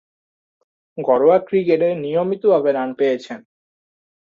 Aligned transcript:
ঘরোয়া 0.97 1.37
ক্রিকেটে 1.39 1.89
নিয়মিতভাবে 1.95 2.69
রান 2.71 2.89
পেয়েছেন। 2.93 3.39